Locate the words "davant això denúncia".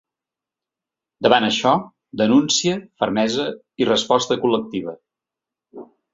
1.25-2.79